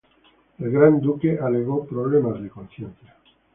[0.57, 3.15] El Gran Duque alegó problemas de conciencia.